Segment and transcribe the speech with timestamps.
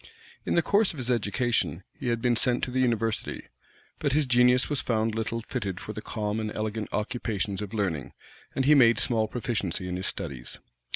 [0.47, 3.43] In the course of his education, he had been sent to the university;
[3.99, 8.13] but his genius was found little fitted for the calm and elegant occupations of learning;
[8.55, 10.57] and he made small proficiency in his studies.